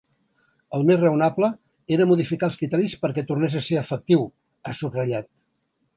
[0.77, 1.49] El més raonable
[1.97, 4.29] era modificar els criteris perquè tornés a ser efectiu,
[4.71, 5.31] ha subratllat.